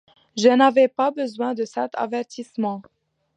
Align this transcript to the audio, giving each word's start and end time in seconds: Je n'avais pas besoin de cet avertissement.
Je 0.35 0.49
n'avais 0.49 0.87
pas 0.87 1.11
besoin 1.11 1.53
de 1.53 1.63
cet 1.63 1.91
avertissement. 1.93 2.81